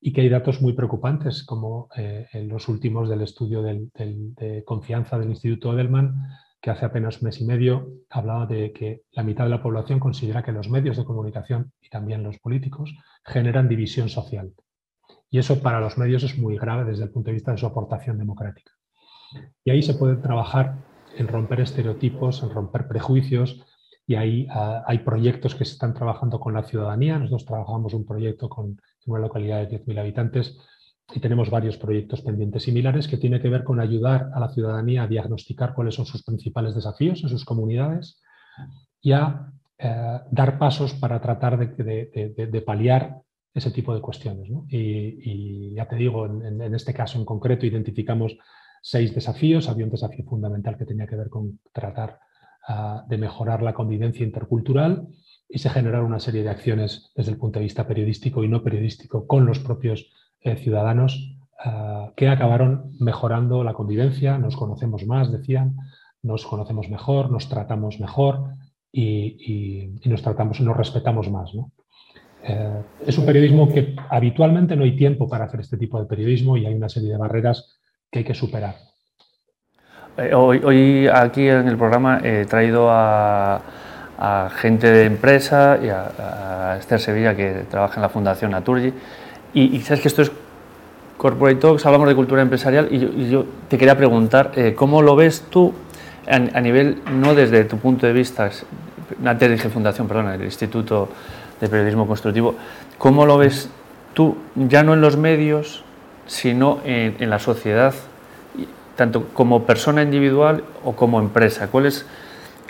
y 0.00 0.12
que 0.12 0.20
hay 0.20 0.28
datos 0.28 0.60
muy 0.60 0.74
preocupantes, 0.74 1.42
como 1.42 1.88
eh, 1.96 2.26
los 2.48 2.68
últimos 2.68 3.08
del 3.08 3.22
estudio 3.22 3.62
de 3.62 4.62
confianza 4.64 5.18
del 5.18 5.30
Instituto 5.30 5.72
Edelman, 5.72 6.14
que 6.66 6.72
hace 6.72 6.84
apenas 6.84 7.22
un 7.22 7.26
mes 7.26 7.40
y 7.40 7.44
medio 7.44 7.92
hablaba 8.10 8.44
de 8.44 8.72
que 8.72 9.02
la 9.12 9.22
mitad 9.22 9.44
de 9.44 9.50
la 9.50 9.62
población 9.62 10.00
considera 10.00 10.42
que 10.42 10.50
los 10.50 10.68
medios 10.68 10.96
de 10.96 11.04
comunicación 11.04 11.70
y 11.80 11.88
también 11.90 12.24
los 12.24 12.40
políticos 12.40 12.92
generan 13.24 13.68
división 13.68 14.08
social. 14.08 14.52
Y 15.30 15.38
eso 15.38 15.62
para 15.62 15.78
los 15.78 15.96
medios 15.96 16.24
es 16.24 16.36
muy 16.36 16.58
grave 16.58 16.84
desde 16.84 17.04
el 17.04 17.10
punto 17.10 17.30
de 17.30 17.34
vista 17.34 17.52
de 17.52 17.58
su 17.58 17.66
aportación 17.66 18.18
democrática. 18.18 18.72
Y 19.62 19.70
ahí 19.70 19.80
se 19.80 19.94
puede 19.94 20.16
trabajar 20.16 20.78
en 21.16 21.28
romper 21.28 21.60
estereotipos, 21.60 22.42
en 22.42 22.50
romper 22.50 22.88
prejuicios, 22.88 23.64
y 24.04 24.16
ahí 24.16 24.48
ah, 24.50 24.82
hay 24.88 24.98
proyectos 24.98 25.54
que 25.54 25.64
se 25.64 25.74
están 25.74 25.94
trabajando 25.94 26.40
con 26.40 26.52
la 26.52 26.64
ciudadanía. 26.64 27.16
Nosotros 27.16 27.44
trabajamos 27.44 27.94
un 27.94 28.04
proyecto 28.04 28.48
con 28.48 28.80
una 29.06 29.20
localidad 29.20 29.68
de 29.68 29.84
10.000 29.84 30.00
habitantes 30.00 30.58
y 31.14 31.20
tenemos 31.20 31.50
varios 31.50 31.76
proyectos 31.76 32.20
pendientes 32.20 32.64
similares 32.64 33.06
que 33.06 33.16
tiene 33.16 33.40
que 33.40 33.48
ver 33.48 33.64
con 33.64 33.80
ayudar 33.80 34.30
a 34.34 34.40
la 34.40 34.48
ciudadanía 34.48 35.04
a 35.04 35.06
diagnosticar 35.06 35.72
cuáles 35.74 35.94
son 35.94 36.06
sus 36.06 36.24
principales 36.24 36.74
desafíos 36.74 37.22
en 37.22 37.28
sus 37.28 37.44
comunidades 37.44 38.20
y 39.00 39.12
a 39.12 39.52
eh, 39.78 40.20
dar 40.30 40.58
pasos 40.58 40.94
para 40.94 41.20
tratar 41.20 41.58
de, 41.58 42.62
paliar 42.66 43.18
ese 43.54 43.70
tipo 43.70 43.94
de 43.94 44.00
cuestiones. 44.00 44.48
Y, 44.68 45.74
ya 45.74 45.86
te 45.86 45.96
digo, 45.96 46.26
en, 46.26 46.74
este 46.74 46.92
caso 46.92 47.18
en 47.18 47.24
concreto 47.24 47.66
identificamos 47.66 48.36
seis 48.82 49.14
desafíos. 49.14 49.68
Había 49.68 49.84
un 49.84 49.90
desafío 49.90 50.24
fundamental 50.24 50.76
que 50.76 50.86
tenía 50.86 51.06
que 51.06 51.16
ver 51.16 51.28
con 51.28 51.60
tratar 51.72 52.18
ah, 52.66 53.04
de 53.08 53.16
mejorar 53.16 53.62
la 53.62 53.74
convivencia 53.74 54.24
intercultural 54.24 55.06
y 55.48 55.58
se 55.58 55.70
generaron 55.70 56.06
una 56.06 56.18
serie 56.18 56.42
de 56.42 56.50
acciones 56.50 57.12
desde 57.14 57.30
el 57.30 57.38
punto 57.38 57.60
de 57.60 57.64
vista 57.64 57.86
periodístico 57.86 58.42
y 58.42 58.48
no 58.48 58.62
periodístico 58.62 59.26
con 59.26 59.46
los 59.46 59.60
propios 59.60 60.10
eh, 60.40 60.56
ciudadanos 60.56 61.36
ah, 61.64 62.12
que 62.16 62.28
acabaron 62.28 62.92
mejorando 63.00 63.64
la 63.64 63.74
convivencia, 63.74 64.38
nos 64.38 64.56
conocemos 64.56 65.06
más, 65.06 65.32
decían, 65.32 65.76
nos 66.22 66.44
conocemos 66.44 66.88
mejor, 66.88 67.30
nos 67.30 67.48
tratamos 67.48 68.00
mejor 68.00 68.54
y, 68.92 69.94
nos 70.04 70.22
tratamos, 70.22 70.60
nos 70.60 70.76
respetamos 70.76 71.30
más. 71.30 71.50
Eh, 72.42 72.82
es 73.06 73.18
un 73.18 73.26
periodismo 73.26 73.68
que 73.68 73.96
habitualmente 74.08 74.76
no 74.76 74.84
hay 74.84 74.96
tiempo 74.96 75.28
para 75.28 75.44
hacer 75.44 75.60
este 75.60 75.76
tipo 75.76 76.00
de 76.00 76.06
periodismo 76.06 76.56
y 76.56 76.66
hay 76.66 76.74
una 76.74 76.88
serie 76.88 77.10
de 77.10 77.18
barreras 77.18 77.78
que 78.10 78.20
hay 78.20 78.24
que 78.24 78.34
superar. 78.34 78.76
Eh, 80.16 80.32
hoy, 80.34 81.08
aquí 81.08 81.46
en 81.46 81.68
el 81.68 81.76
programa 81.76 82.20
he 82.22 82.46
traído 82.46 82.88
a, 82.90 83.60
gente 84.56 84.90
de 84.90 85.04
empresa 85.04 85.78
y 85.82 85.88
a, 85.88 86.76
Esther 86.78 87.00
Sevilla 87.00 87.36
que 87.36 87.64
trabaja 87.70 87.96
en 87.96 88.02
la 88.02 88.08
Fundación 88.08 88.50
Naturgy 88.52 88.92
y, 89.56 89.80
sabes 89.80 90.02
que 90.02 90.08
esto 90.08 90.20
es 90.20 90.30
Corporate 91.16 91.56
Talks, 91.56 91.86
hablamos 91.86 92.08
de 92.08 92.14
cultura 92.14 92.42
empresarial 92.42 92.88
y 92.90 93.30
yo, 93.30 93.46
te 93.68 93.78
quería 93.78 93.96
preguntar, 93.96 94.52
eh, 94.54 94.74
¿cómo 94.76 95.00
lo 95.00 95.16
ves 95.16 95.44
tú 95.48 95.72
a, 96.28 96.60
nivel, 96.60 97.00
no 97.10 97.34
desde 97.34 97.64
tu 97.64 97.78
punto 97.78 98.06
de 98.06 98.12
vista, 98.12 98.50
antes 99.24 99.50
dije 99.50 99.70
fundación, 99.70 100.08
perdón, 100.08 100.28
el 100.28 100.44
Instituto 100.44 101.08
de 101.58 101.68
Periodismo 101.68 102.06
Constructivo, 102.06 102.54
¿cómo 102.98 103.24
lo 103.24 103.38
ves 103.38 103.70
tú, 104.12 104.36
ya 104.56 104.82
no 104.82 104.92
en 104.92 105.00
los 105.00 105.16
medios, 105.16 105.84
sino 106.26 106.80
en, 106.84 107.30
la 107.30 107.38
sociedad, 107.38 107.94
tanto 108.94 109.28
como 109.32 109.64
persona 109.64 110.02
individual 110.02 110.64
o 110.84 110.92
como 110.92 111.18
empresa? 111.18 111.68
¿Cuál 111.68 111.86
es, 111.86 112.04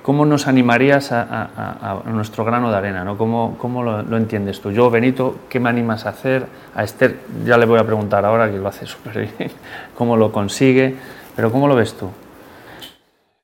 ¿Cómo 0.07 0.25
nos 0.25 0.47
animarías 0.47 1.11
a, 1.11 2.05
nuestro 2.07 2.45
grano 2.45 2.71
de 2.71 2.77
arena? 2.77 3.03
¿no? 3.03 3.19
¿Cómo, 3.19 3.57
cómo 3.59 3.83
lo, 3.83 4.17
entiendes 4.17 4.61
tú? 4.61 4.71
Yo, 4.71 4.89
Benito, 4.89 5.41
¿qué 5.51 5.59
me 5.59 5.69
animas 5.69 6.07
a 6.07 6.11
hacer? 6.11 6.47
A 6.77 6.85
Esther 6.85 7.17
ya 7.45 7.59
le 7.59 7.67
voy 7.67 7.81
a 7.81 7.85
preguntar 7.85 8.25
ahora, 8.25 8.49
que 8.49 8.57
lo 8.57 8.69
hace 8.69 8.87
súper 8.87 9.33
bien, 9.37 9.51
cómo 9.99 10.17
lo 10.17 10.31
consigue, 10.31 10.95
pero 11.35 11.51
¿cómo 11.51 11.67
lo 11.67 11.75
ves 11.75 11.95
tú? 11.95 12.09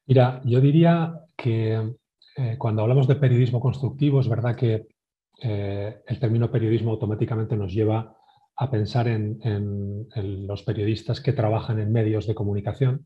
Mira, 0.07 0.40
yo 0.45 0.61
diría 0.61 1.12
que 1.37 1.97
eh, 2.37 2.54
cuando 2.59 2.83
hablamos 2.83 3.09
de 3.09 3.16
periodismo 3.16 3.59
constructivo, 3.59 4.21
es 4.21 4.28
verdad 4.28 4.54
que 4.54 4.87
eh, 5.42 5.97
el 6.07 6.21
término 6.21 6.49
periodismo 6.49 6.92
automáticamente 6.92 7.57
nos 7.57 7.73
lleva 7.73 8.14
a 8.54 8.71
pensar 8.71 9.09
en, 9.09 10.07
los 10.14 10.62
periodistas 10.62 11.21
que 11.21 11.33
trabajan 11.33 11.81
en 11.81 11.90
medios 11.90 12.28
de 12.28 12.37
comunicación, 12.37 13.02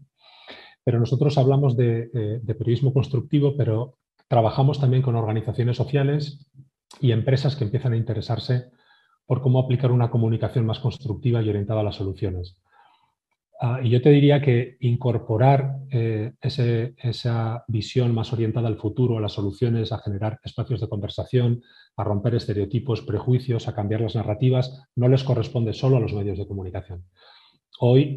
pero 0.86 1.00
nosotros 1.00 1.36
hablamos 1.36 1.76
de, 1.76 2.10
eh, 2.14 2.40
de 2.40 2.54
periodismo 2.54 2.92
constructivo, 2.92 3.56
pero 3.56 3.98
trabajamos 4.28 4.78
también 4.78 5.02
con 5.02 5.16
organizaciones 5.16 5.76
sociales 5.76 6.46
y 7.00 7.10
empresas 7.10 7.56
que 7.56 7.64
empiezan 7.64 7.94
a 7.94 7.96
interesarse 7.96 8.70
por 9.26 9.42
cómo 9.42 9.58
aplicar 9.58 9.90
una 9.90 10.10
comunicación 10.10 10.64
más 10.64 10.78
constructiva 10.78 11.42
y 11.42 11.48
orientada 11.48 11.80
a 11.80 11.82
las 11.82 11.96
soluciones. 11.96 12.62
Ah, 13.60 13.80
y 13.82 13.90
yo 13.90 14.00
te 14.00 14.10
diría 14.10 14.40
que 14.40 14.76
incorporar 14.78 15.74
eh, 15.90 16.34
esa 16.40 17.64
visión 17.66 18.14
más 18.14 18.32
orientada 18.32 18.68
al 18.68 18.78
futuro, 18.78 19.18
a 19.18 19.20
las 19.20 19.32
soluciones, 19.32 19.90
a 19.90 19.98
generar 19.98 20.38
espacios 20.44 20.80
de 20.80 20.88
conversación, 20.88 21.64
a 21.96 22.04
romper 22.04 22.36
estereotipos, 22.36 23.02
prejuicios, 23.02 23.66
a 23.66 23.74
cambiar 23.74 24.02
las 24.02 24.14
narrativas, 24.14 24.84
no 24.94 25.08
les 25.08 25.24
corresponde 25.24 25.72
solo 25.72 25.96
a 25.96 26.00
los 26.00 26.14
medios 26.14 26.38
de 26.38 26.46
comunicación. 26.46 27.02
Hoy 27.80 28.14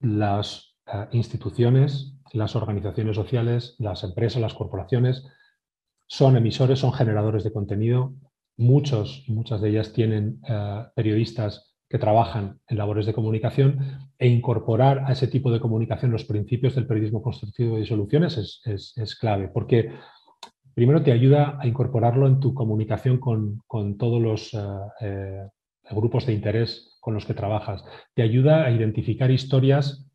las 0.00 0.69
instituciones, 1.12 2.14
las 2.32 2.56
organizaciones 2.56 3.16
sociales, 3.16 3.76
las 3.78 4.04
empresas, 4.04 4.40
las 4.40 4.54
corporaciones 4.54 5.26
son 6.06 6.36
emisores, 6.36 6.80
son 6.80 6.92
generadores 6.92 7.44
de 7.44 7.52
contenido. 7.52 8.14
Muchos, 8.56 9.24
muchas 9.28 9.60
de 9.60 9.70
ellas 9.70 9.92
tienen 9.92 10.40
eh, 10.48 10.84
periodistas 10.94 11.76
que 11.88 11.98
trabajan 11.98 12.60
en 12.68 12.78
labores 12.78 13.06
de 13.06 13.12
comunicación 13.12 14.10
e 14.18 14.28
incorporar 14.28 15.04
a 15.06 15.12
ese 15.12 15.26
tipo 15.28 15.50
de 15.50 15.60
comunicación 15.60 16.12
los 16.12 16.24
principios 16.24 16.74
del 16.74 16.86
periodismo 16.86 17.22
constructivo 17.22 17.78
y 17.78 17.86
soluciones 17.86 18.60
es, 18.64 19.16
clave, 19.16 19.48
porque 19.48 19.92
primero 20.74 21.02
te 21.02 21.10
ayuda 21.10 21.58
a 21.60 21.66
incorporarlo 21.66 22.28
en 22.28 22.38
tu 22.38 22.54
comunicación 22.54 23.18
con, 23.18 23.62
todos 23.98 24.22
los 24.22 24.54
eh, 24.54 24.58
eh, 25.00 25.48
grupos 25.90 26.26
de 26.26 26.34
interés 26.34 26.96
con 27.00 27.14
los 27.14 27.26
que 27.26 27.34
trabajas, 27.34 27.84
te 28.14 28.22
ayuda 28.22 28.64
a 28.64 28.70
identificar 28.70 29.30
historias 29.30 30.09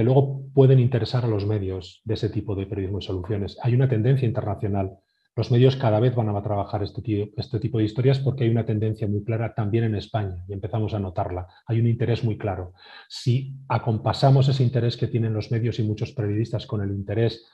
que 0.00 0.04
luego 0.04 0.46
pueden 0.54 0.80
interesar 0.80 1.26
a 1.26 1.28
los 1.28 1.44
medios 1.44 2.00
de 2.06 2.14
ese 2.14 2.30
tipo 2.30 2.54
de 2.54 2.64
periodismo 2.64 3.00
y 3.00 3.02
soluciones. 3.02 3.58
Hay 3.62 3.74
una 3.74 3.86
tendencia 3.86 4.26
internacional 4.26 4.96
los 5.36 5.50
medios 5.50 5.76
cada 5.76 6.00
vez 6.00 6.14
van 6.14 6.34
a 6.34 6.42
trabajar 6.42 6.82
este, 6.82 7.32
este 7.36 7.60
tipo 7.60 7.76
de 7.76 7.84
historias 7.84 8.18
porque 8.18 8.44
hay 8.44 8.50
una 8.50 8.64
tendencia 8.64 9.06
muy 9.06 9.22
clara 9.22 9.52
también 9.54 9.84
en 9.84 9.94
España 9.94 10.42
y 10.48 10.54
empezamos 10.54 10.94
a 10.94 10.98
notarla. 10.98 11.48
Hay 11.66 11.80
un 11.80 11.86
interés 11.86 12.24
muy 12.24 12.38
claro. 12.38 12.72
Si 13.10 13.54
acompasamos 13.68 14.48
ese 14.48 14.62
interés 14.62 14.96
que 14.96 15.06
tienen 15.06 15.34
los 15.34 15.50
medios 15.50 15.78
y 15.78 15.82
muchos 15.82 16.12
periodistas 16.12 16.66
con 16.66 16.80
el 16.80 16.92
interés 16.92 17.46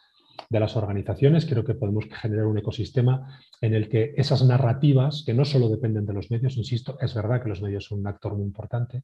de 0.48 0.60
las 0.60 0.76
organizaciones, 0.76 1.46
creo 1.46 1.64
que 1.64 1.74
podemos 1.74 2.04
generar 2.22 2.46
un 2.46 2.58
ecosistema 2.58 3.40
en 3.60 3.74
el 3.74 3.88
que 3.88 4.14
esas 4.16 4.44
narrativas, 4.44 5.24
que 5.26 5.34
no 5.34 5.44
solo 5.44 5.68
dependen 5.68 6.06
de 6.06 6.12
los 6.12 6.30
medios, 6.30 6.56
insisto, 6.56 6.96
es 7.00 7.12
verdad 7.12 7.42
que 7.42 7.48
los 7.48 7.60
medios 7.60 7.86
son 7.86 7.98
un 7.98 8.06
actor 8.06 8.36
muy 8.36 8.44
importante, 8.44 9.02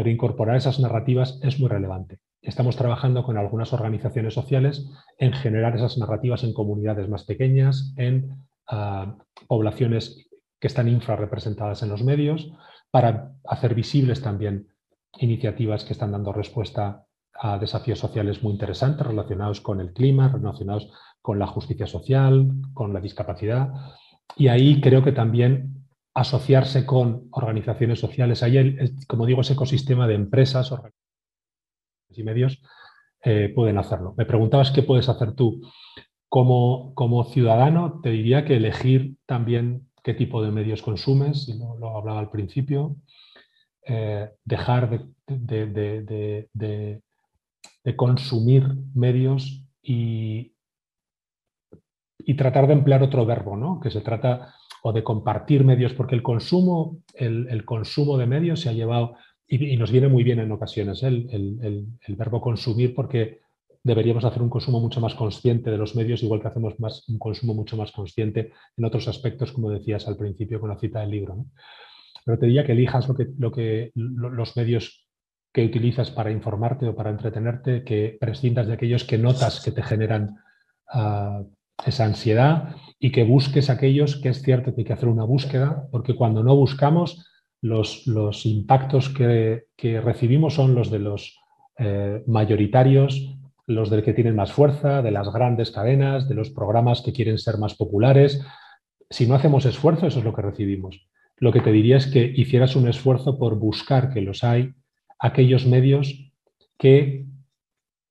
pero 0.00 0.08
incorporar 0.08 0.56
esas 0.56 0.80
narrativas 0.80 1.38
es 1.42 1.60
muy 1.60 1.68
relevante. 1.68 2.20
Estamos 2.40 2.74
trabajando 2.74 3.22
con 3.22 3.36
algunas 3.36 3.74
organizaciones 3.74 4.32
sociales 4.32 4.90
en 5.18 5.34
generar 5.34 5.76
esas 5.76 5.98
narrativas 5.98 6.42
en 6.42 6.54
comunidades 6.54 7.06
más 7.06 7.24
pequeñas, 7.24 7.92
en 7.98 8.30
ah, 8.66 9.18
poblaciones 9.46 10.26
que 10.58 10.68
están 10.68 10.88
infrarrepresentadas 10.88 11.82
en 11.82 11.90
los 11.90 12.02
medios, 12.02 12.50
para 12.90 13.32
hacer 13.44 13.74
visibles 13.74 14.22
también 14.22 14.68
iniciativas 15.18 15.84
que 15.84 15.92
están 15.92 16.12
dando 16.12 16.32
respuesta 16.32 17.04
a 17.34 17.58
desafíos 17.58 17.98
sociales 17.98 18.42
muy 18.42 18.54
interesantes 18.54 19.06
relacionados 19.06 19.60
con 19.60 19.82
el 19.82 19.92
clima, 19.92 20.28
relacionados 20.28 20.90
con 21.20 21.38
la 21.38 21.46
justicia 21.46 21.86
social, 21.86 22.50
con 22.72 22.94
la 22.94 23.00
discapacidad. 23.00 23.68
Y 24.34 24.48
ahí 24.48 24.80
creo 24.80 25.04
que 25.04 25.12
también 25.12 25.79
asociarse 26.14 26.84
con 26.86 27.28
organizaciones 27.32 28.00
sociales. 28.00 28.42
Ahí, 28.42 28.76
como 29.06 29.26
digo, 29.26 29.40
ese 29.40 29.52
ecosistema 29.52 30.06
de 30.06 30.14
empresas, 30.14 30.72
organizaciones 30.72 31.00
y 32.10 32.22
medios 32.24 32.62
eh, 33.22 33.52
pueden 33.54 33.78
hacerlo. 33.78 34.14
Me 34.16 34.26
preguntabas 34.26 34.70
qué 34.70 34.82
puedes 34.82 35.08
hacer 35.08 35.34
tú. 35.34 35.60
Como, 36.28 36.94
como, 36.94 37.24
ciudadano, 37.24 38.00
te 38.02 38.10
diría 38.10 38.44
que 38.44 38.56
elegir 38.56 39.16
también 39.26 39.88
qué 40.02 40.14
tipo 40.14 40.42
de 40.42 40.50
medios 40.50 40.82
consumes, 40.82 41.48
lo, 41.48 41.78
lo 41.78 41.96
hablaba 41.96 42.20
al 42.20 42.30
principio, 42.30 42.96
eh, 43.86 44.30
dejar 44.44 45.08
de, 45.26 46.48
de, 46.52 47.96
consumir 47.96 48.68
medios 48.94 49.64
y, 49.82 50.52
y 52.18 52.36
tratar 52.36 52.66
de 52.68 52.74
emplear 52.74 53.02
otro 53.02 53.26
verbo, 53.26 53.56
¿no? 53.56 53.80
que 53.80 53.90
se 53.90 54.00
trata 54.00 54.54
o 54.82 54.92
de 54.92 55.04
compartir 55.04 55.64
medios, 55.64 55.94
porque 55.94 56.14
el 56.14 56.22
consumo, 56.22 56.98
el, 57.14 57.64
consumo 57.64 58.16
de 58.16 58.26
medios 58.26 58.60
se 58.60 58.68
ha 58.68 58.72
llevado, 58.72 59.16
y, 59.46 59.76
nos 59.76 59.90
viene 59.90 60.08
muy 60.08 60.22
bien 60.22 60.38
en 60.38 60.52
ocasiones 60.52 61.02
el, 61.02 61.28
el, 61.30 62.16
verbo 62.16 62.40
consumir, 62.40 62.94
porque 62.94 63.40
deberíamos 63.82 64.24
hacer 64.24 64.42
un 64.42 64.50
consumo 64.50 64.80
mucho 64.80 65.00
más 65.00 65.14
consciente 65.14 65.70
de 65.70 65.78
los 65.78 65.96
medios, 65.96 66.22
igual 66.22 66.40
que 66.40 66.48
hacemos 66.48 66.78
más, 66.78 67.08
un 67.08 67.18
consumo 67.18 67.54
mucho 67.54 67.76
más 67.76 67.92
consciente 67.92 68.52
en 68.76 68.84
otros 68.84 69.08
aspectos, 69.08 69.52
como 69.52 69.70
decías 69.70 70.06
al 70.06 70.16
principio 70.16 70.60
con 70.60 70.70
la 70.70 70.78
cita 70.78 71.00
del 71.00 71.10
libro. 71.10 71.46
Pero 72.24 72.38
te 72.38 72.46
diría 72.46 72.64
que 72.64 72.72
elijas 72.72 73.08
lo 73.08 73.14
que, 73.14 73.28
lo 73.38 73.50
que, 73.50 73.92
los 73.94 74.56
medios 74.56 75.06
que 75.52 75.64
utilizas 75.64 76.10
para 76.10 76.30
informarte 76.30 76.86
o 76.86 76.94
para 76.94 77.10
entretenerte, 77.10 77.82
que 77.82 78.16
prescindas 78.20 78.66
de 78.66 78.74
aquellos 78.74 79.04
que 79.04 79.18
notas 79.18 79.62
que 79.64 79.72
te 79.72 79.82
generan 79.82 80.36
ah, 80.88 81.42
esa 81.86 82.04
ansiedad 82.04 82.76
y 82.98 83.12
que 83.12 83.24
busques 83.24 83.70
aquellos 83.70 84.16
que 84.16 84.28
es 84.28 84.42
cierto 84.42 84.74
que 84.74 84.82
hay 84.82 84.84
que 84.84 84.92
hacer 84.92 85.08
una 85.08 85.24
búsqueda, 85.24 85.88
porque 85.90 86.14
cuando 86.14 86.42
no 86.42 86.54
buscamos, 86.54 87.26
los, 87.62 88.06
los 88.06 88.46
impactos 88.46 89.08
que, 89.08 89.64
recibimos 90.02 90.54
son 90.54 90.74
los 90.74 90.90
de 90.90 90.98
los 90.98 91.38
eh, 91.78 92.22
mayoritarios, 92.26 93.36
los 93.66 93.88
del 93.90 94.02
que 94.02 94.12
tienen 94.12 94.36
más 94.36 94.52
fuerza, 94.52 95.02
de 95.02 95.10
las 95.10 95.32
grandes 95.32 95.70
cadenas, 95.70 96.28
de 96.28 96.34
los 96.34 96.50
programas 96.50 97.02
que 97.02 97.12
quieren 97.12 97.38
ser 97.38 97.58
más 97.58 97.74
populares. 97.74 98.42
Si 99.08 99.26
no 99.26 99.34
hacemos 99.34 99.64
esfuerzo, 99.64 100.06
eso 100.06 100.18
es 100.18 100.24
lo 100.24 100.34
que 100.34 100.42
recibimos. 100.42 101.08
Lo 101.36 101.52
que 101.52 101.60
te 101.60 101.72
diría 101.72 101.96
es 101.96 102.06
que 102.06 102.32
hicieras 102.36 102.76
un 102.76 102.88
esfuerzo 102.88 103.38
por 103.38 103.58
buscar, 103.58 104.12
que 104.12 104.20
los 104.20 104.44
hay, 104.44 104.74
aquellos 105.18 105.66
medios 105.66 106.32
que 106.76 107.26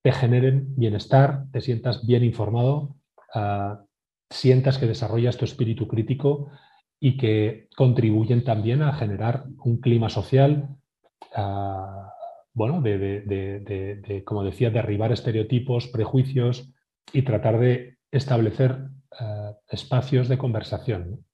te 0.02 0.12
generen 0.12 0.74
bienestar, 0.76 1.44
te 1.52 1.60
sientas 1.60 2.06
bien 2.06 2.24
informado, 2.24 2.96
sientas 4.30 4.78
que 4.78 4.86
desarrollas 4.86 5.36
tu 5.36 5.44
espíritu 5.44 5.88
crítico 5.88 6.50
y 7.00 7.16
que 7.16 7.68
contribuyen 7.76 8.44
también 8.44 8.82
a 8.82 8.92
generar 8.92 9.44
un 9.64 9.80
clima 9.80 10.08
social, 10.08 10.76
bueno, 12.52 12.82
de, 12.82 14.22
como 14.24 14.44
decía, 14.44 14.70
derribar 14.70 15.12
estereotipos, 15.12 15.88
prejuicios 15.88 16.72
y 17.12 17.22
tratar 17.22 17.58
de 17.58 17.98
establecer 18.10 18.88
eh, 19.18 19.52
espacios 19.68 20.28
de 20.28 20.38
conversación 20.38 21.24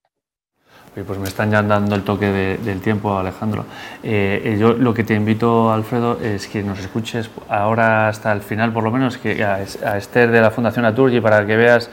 pues 1.05 1.19
me 1.19 1.27
están 1.27 1.51
ya 1.51 1.61
dando 1.61 1.95
el 1.95 2.03
toque 2.03 2.57
del 2.63 2.81
tiempo, 2.81 3.17
Alejandro. 3.17 3.65
Eh, 4.03 4.57
yo 4.59 4.73
lo 4.73 4.93
que 4.93 5.03
te 5.03 5.13
invito, 5.13 5.71
Alfredo, 5.71 6.19
es 6.19 6.47
que 6.47 6.63
nos 6.63 6.79
escuches 6.79 7.29
ahora 7.49 8.09
hasta 8.09 8.31
el 8.31 8.41
final, 8.41 8.73
por 8.73 8.83
lo 8.83 8.91
menos, 8.91 9.17
que 9.17 9.43
a, 9.43 9.61
Esther 9.61 10.31
de 10.31 10.41
la 10.41 10.49
Fundación 10.49 10.85
Aturgi 10.85 11.21
para 11.21 11.45
que 11.45 11.55
veas 11.55 11.89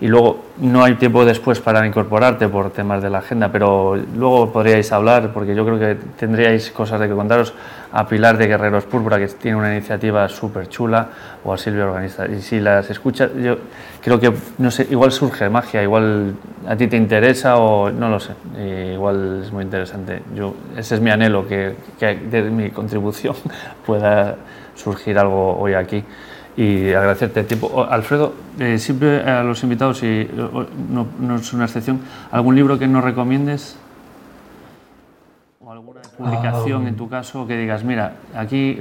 y 0.00 0.08
luego 0.08 0.44
no 0.60 0.82
hay 0.82 0.94
tiempo 0.94 1.24
después 1.26 1.60
para 1.60 1.86
incorporarte 1.86 2.48
por 2.48 2.70
temas 2.70 3.02
de 3.02 3.10
la 3.10 3.18
agenda, 3.18 3.52
pero 3.52 3.96
luego 3.96 4.50
podríais 4.50 4.90
hablar, 4.92 5.30
porque 5.32 5.54
yo 5.54 5.64
creo 5.66 5.78
que 5.78 5.96
tendríais 6.18 6.70
cosas 6.70 7.00
de 7.00 7.08
que 7.08 7.14
contaros 7.14 7.52
a 7.92 8.06
Pilar 8.06 8.38
de 8.38 8.46
Guerreros 8.46 8.84
Púrpura, 8.84 9.18
que 9.18 9.26
tiene 9.28 9.58
una 9.58 9.74
iniciativa 9.74 10.26
súper 10.28 10.68
chula, 10.68 11.08
o 11.44 11.52
a 11.52 11.58
Silvia 11.58 11.84
Organista. 11.84 12.26
Y 12.26 12.40
si 12.40 12.60
las 12.60 12.88
escuchas, 12.88 13.30
yo 13.42 13.58
creo 14.02 14.18
que, 14.18 14.32
no 14.56 14.70
sé, 14.70 14.86
igual 14.90 15.12
surge 15.12 15.50
magia, 15.50 15.82
igual 15.82 16.34
a 16.66 16.76
ti 16.76 16.86
te 16.86 16.96
interesa 16.96 17.58
o 17.58 17.90
no 17.90 18.08
lo 18.08 18.20
sé, 18.20 18.32
igual 18.94 19.42
es 19.44 19.52
muy 19.52 19.64
interesante. 19.64 20.22
Yo, 20.34 20.54
ese 20.76 20.94
es 20.94 21.00
mi 21.02 21.10
anhelo, 21.10 21.46
que, 21.46 21.74
que 21.98 22.14
de 22.14 22.42
mi 22.44 22.70
contribución 22.70 23.34
pueda 23.86 24.36
surgir 24.74 25.18
algo 25.18 25.58
hoy 25.58 25.74
aquí 25.74 26.02
y 26.60 26.92
agradecerte 26.92 27.40
el 27.40 27.46
tiempo. 27.46 27.84
Alfredo, 27.84 28.34
eh, 28.58 28.78
siempre 28.78 29.20
a 29.20 29.42
los 29.42 29.62
invitados, 29.62 30.02
y 30.02 30.28
no, 30.90 31.36
es 31.36 31.52
una 31.54 31.64
excepción, 31.64 32.02
¿algún 32.30 32.54
libro 32.54 32.78
que 32.78 32.86
nos 32.86 33.02
recomiendes? 33.02 33.78
¿O 35.60 35.72
alguna 35.72 36.02
publicación 36.02 36.86
en 36.86 36.96
tu 36.96 37.06
ah. 37.06 37.10
caso 37.10 37.46
que 37.46 37.56
digas, 37.56 37.82
mira, 37.82 38.16
aquí 38.34 38.78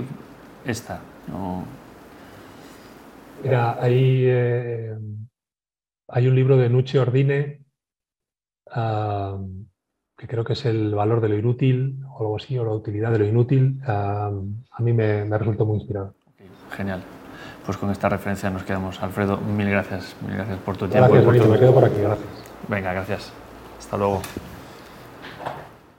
está? 0.66 1.00
Mira, 3.42 3.78
hay, 3.82 4.24
eh, 4.26 4.98
hay 6.10 6.28
un 6.28 6.36
libro 6.36 6.58
de 6.58 6.70
Nuche 6.70 7.00
Ordine 7.00 7.62
que 10.18 10.28
creo 10.28 10.44
que 10.44 10.52
es 10.52 10.66
el 10.66 10.94
valor 10.94 11.22
de 11.22 11.30
lo 11.30 11.38
inútil 11.38 12.04
o 12.10 12.20
algo 12.20 12.36
así, 12.36 12.58
o 12.58 12.66
la 12.66 12.74
utilidad 12.74 13.10
de 13.14 13.20
lo 13.20 13.26
inútil. 13.26 13.80
a 13.86 14.32
mí 14.80 14.92
me, 14.92 15.24
me 15.24 15.38
resultó 15.38 15.66
muy 15.66 15.78
inspirado. 15.78 16.14
Genial 16.72 17.02
pues 17.66 17.78
con 17.78 17.90
esta 17.92 18.10
referencia 18.10 18.50
nos 18.50 18.64
quedamos. 18.64 19.02
Alfredo, 19.02 19.38
mil 19.38 19.70
gracias, 19.70 20.16
mil 20.26 20.36
gracias 20.36 20.58
por 20.60 20.78
tu 20.78 20.88
tiempo. 20.88 21.10
Gracias, 21.12 21.48
me 21.48 21.60
quedo 21.60 21.74
por 21.74 21.86
aquí, 21.86 22.02
gracias. 22.02 22.28
Venga, 22.68 22.94
gracias. 22.94 23.32
Hasta 23.80 23.98
luego. 23.98 24.22